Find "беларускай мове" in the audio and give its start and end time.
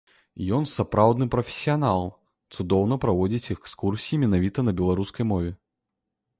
4.81-5.51